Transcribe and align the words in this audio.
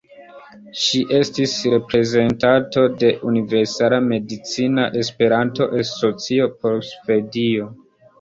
Ŝi 0.83 0.99
estis 1.17 1.51
reprezentanto 1.73 2.85
de 3.03 3.11
Universala 3.31 3.99
Medicina 4.05 4.87
Esperanto-Asocio 5.03 6.49
por 6.65 6.79
Svedio. 6.89 7.69